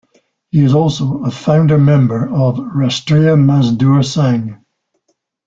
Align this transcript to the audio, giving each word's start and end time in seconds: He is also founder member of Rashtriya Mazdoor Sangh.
He 0.49 0.63
is 0.63 0.73
also 0.73 1.25
founder 1.29 1.77
member 1.77 2.23
of 2.23 2.55
Rashtriya 2.55 3.35
Mazdoor 3.37 3.99
Sangh. 4.03 4.57